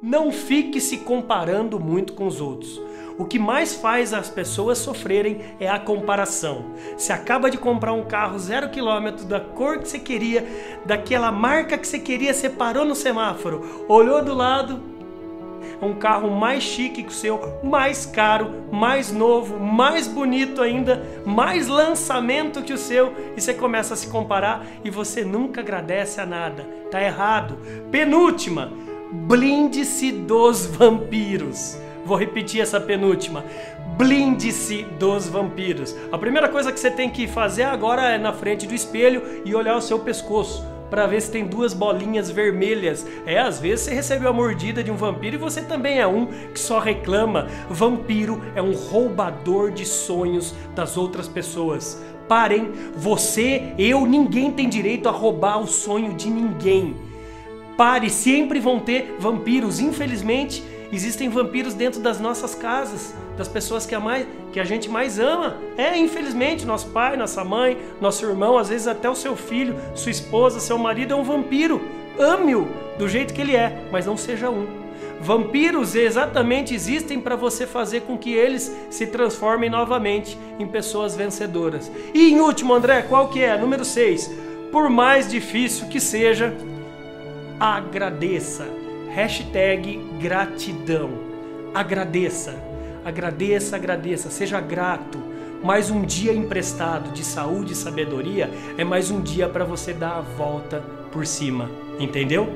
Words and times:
Não 0.00 0.30
fique 0.30 0.80
se 0.80 0.98
comparando 0.98 1.80
muito 1.80 2.12
com 2.12 2.24
os 2.24 2.40
outros. 2.40 2.80
O 3.18 3.24
que 3.24 3.36
mais 3.36 3.74
faz 3.74 4.14
as 4.14 4.30
pessoas 4.30 4.78
sofrerem 4.78 5.40
é 5.58 5.68
a 5.68 5.80
comparação. 5.80 6.66
Você 6.96 7.12
acaba 7.12 7.50
de 7.50 7.58
comprar 7.58 7.92
um 7.92 8.04
carro 8.04 8.38
zero 8.38 8.68
quilômetro 8.68 9.24
da 9.24 9.40
cor 9.40 9.80
que 9.80 9.88
você 9.88 9.98
queria, 9.98 10.46
daquela 10.86 11.32
marca 11.32 11.76
que 11.76 11.84
você 11.84 11.98
queria, 11.98 12.32
você 12.32 12.48
parou 12.48 12.84
no 12.84 12.94
semáforo, 12.94 13.84
olhou 13.88 14.24
do 14.24 14.34
lado, 14.34 14.80
um 15.82 15.94
carro 15.94 16.30
mais 16.30 16.62
chique 16.62 17.02
que 17.02 17.08
o 17.08 17.12
seu, 17.12 17.58
mais 17.64 18.06
caro, 18.06 18.66
mais 18.70 19.10
novo, 19.10 19.58
mais 19.58 20.06
bonito 20.06 20.62
ainda, 20.62 21.04
mais 21.26 21.66
lançamento 21.66 22.62
que 22.62 22.72
o 22.72 22.78
seu, 22.78 23.12
e 23.36 23.40
você 23.40 23.52
começa 23.52 23.94
a 23.94 23.96
se 23.96 24.06
comparar 24.06 24.64
e 24.84 24.90
você 24.90 25.24
nunca 25.24 25.60
agradece 25.60 26.20
a 26.20 26.26
nada. 26.26 26.62
Tá 26.88 27.02
errado. 27.02 27.58
Penúltima, 27.90 28.72
blinde-se 29.12 30.12
dos 30.12 30.66
vampiros. 30.66 31.78
Vou 32.04 32.16
repetir 32.16 32.60
essa 32.60 32.80
penúltima. 32.80 33.44
Blinde-se 33.96 34.84
dos 34.98 35.28
vampiros. 35.28 35.94
A 36.12 36.18
primeira 36.18 36.48
coisa 36.48 36.72
que 36.72 36.78
você 36.78 36.90
tem 36.90 37.10
que 37.10 37.26
fazer 37.26 37.64
agora 37.64 38.10
é 38.10 38.18
na 38.18 38.32
frente 38.32 38.66
do 38.66 38.74
espelho 38.74 39.22
e 39.44 39.54
olhar 39.54 39.76
o 39.76 39.82
seu 39.82 39.98
pescoço 39.98 40.64
para 40.88 41.06
ver 41.06 41.20
se 41.20 41.30
tem 41.30 41.46
duas 41.46 41.74
bolinhas 41.74 42.30
vermelhas. 42.30 43.06
É, 43.26 43.38
às 43.38 43.60
vezes 43.60 43.86
você 43.86 43.94
recebeu 43.94 44.30
a 44.30 44.32
mordida 44.32 44.82
de 44.82 44.90
um 44.90 44.96
vampiro 44.96 45.36
e 45.36 45.38
você 45.38 45.62
também 45.62 45.98
é 45.98 46.06
um 46.06 46.26
que 46.26 46.58
só 46.58 46.78
reclama. 46.78 47.48
Vampiro 47.68 48.42
é 48.54 48.62
um 48.62 48.72
roubador 48.72 49.70
de 49.70 49.84
sonhos 49.84 50.54
das 50.74 50.96
outras 50.96 51.28
pessoas. 51.28 52.02
Parem, 52.26 52.70
você, 52.94 53.72
eu, 53.78 54.06
ninguém 54.06 54.52
tem 54.52 54.68
direito 54.68 55.08
a 55.08 55.12
roubar 55.12 55.60
o 55.60 55.66
sonho 55.66 56.14
de 56.14 56.30
ninguém. 56.30 57.07
Pare, 57.78 58.10
sempre 58.10 58.60
vão 58.60 58.78
ter 58.78 59.16
vampiros, 59.18 59.80
infelizmente 59.80 60.62
Existem 60.90 61.28
vampiros 61.28 61.74
dentro 61.74 62.00
das 62.00 62.18
nossas 62.18 62.54
casas, 62.54 63.14
das 63.36 63.46
pessoas 63.46 63.84
que 63.84 63.94
a, 63.94 64.00
mais, 64.00 64.26
que 64.52 64.58
a 64.58 64.64
gente 64.64 64.88
mais 64.88 65.18
ama. 65.18 65.58
É, 65.76 65.96
infelizmente, 65.98 66.64
nosso 66.64 66.88
pai, 66.88 67.14
nossa 67.14 67.44
mãe, 67.44 67.76
nosso 68.00 68.24
irmão, 68.24 68.56
às 68.56 68.70
vezes 68.70 68.86
até 68.86 69.08
o 69.08 69.14
seu 69.14 69.36
filho, 69.36 69.76
sua 69.94 70.10
esposa, 70.10 70.60
seu 70.60 70.78
marido 70.78 71.12
é 71.12 71.16
um 71.16 71.22
vampiro. 71.22 71.82
Ame-o 72.18 72.66
do 72.98 73.06
jeito 73.06 73.34
que 73.34 73.40
ele 73.42 73.54
é, 73.54 73.84
mas 73.92 74.06
não 74.06 74.16
seja 74.16 74.48
um. 74.48 74.66
Vampiros 75.20 75.94
exatamente 75.94 76.74
existem 76.74 77.20
para 77.20 77.36
você 77.36 77.66
fazer 77.66 78.02
com 78.02 78.16
que 78.16 78.32
eles 78.32 78.74
se 78.88 79.06
transformem 79.06 79.68
novamente 79.68 80.38
em 80.58 80.66
pessoas 80.66 81.14
vencedoras. 81.14 81.90
E 82.14 82.32
em 82.32 82.40
último, 82.40 82.72
André, 82.72 83.02
qual 83.02 83.28
que 83.28 83.42
é? 83.42 83.58
Número 83.58 83.84
6. 83.84 84.30
Por 84.72 84.88
mais 84.88 85.28
difícil 85.28 85.88
que 85.88 86.00
seja, 86.00 86.56
agradeça. 87.58 88.66
Hashtag 89.10 89.98
gratidão. 90.20 91.10
Agradeça, 91.74 92.54
agradeça, 93.04 93.76
agradeça, 93.76 94.30
seja 94.30 94.60
grato. 94.60 95.18
Mais 95.62 95.90
um 95.90 96.02
dia 96.02 96.32
emprestado 96.32 97.12
de 97.12 97.24
saúde 97.24 97.72
e 97.72 97.76
sabedoria 97.76 98.48
é 98.76 98.84
mais 98.84 99.10
um 99.10 99.20
dia 99.20 99.48
para 99.48 99.64
você 99.64 99.92
dar 99.92 100.18
a 100.18 100.20
volta 100.20 100.82
por 101.10 101.26
cima, 101.26 101.68
entendeu? 101.98 102.48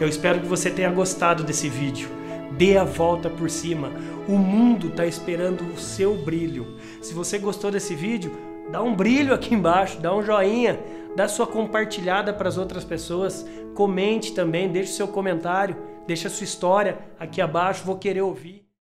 Eu 0.00 0.08
espero 0.08 0.40
que 0.40 0.46
você 0.46 0.70
tenha 0.70 0.90
gostado 0.90 1.42
desse 1.42 1.68
vídeo. 1.68 2.17
Dê 2.52 2.76
a 2.76 2.84
volta 2.84 3.28
por 3.28 3.50
cima. 3.50 3.90
O 4.28 4.36
mundo 4.36 4.88
está 4.88 5.06
esperando 5.06 5.62
o 5.72 5.78
seu 5.78 6.14
brilho. 6.16 6.78
Se 7.02 7.14
você 7.14 7.38
gostou 7.38 7.70
desse 7.70 7.94
vídeo, 7.94 8.32
dá 8.70 8.82
um 8.82 8.94
brilho 8.94 9.34
aqui 9.34 9.54
embaixo, 9.54 10.00
dá 10.00 10.14
um 10.14 10.22
joinha, 10.22 10.78
dá 11.16 11.28
sua 11.28 11.46
compartilhada 11.46 12.32
para 12.32 12.48
as 12.48 12.58
outras 12.58 12.84
pessoas, 12.84 13.46
comente 13.74 14.32
também, 14.32 14.68
deixe 14.68 14.92
seu 14.92 15.08
comentário. 15.08 15.76
Deixa 16.06 16.30
sua 16.30 16.44
história 16.44 16.98
aqui 17.20 17.38
abaixo, 17.38 17.84
vou 17.84 17.98
querer 17.98 18.22
ouvir. 18.22 18.67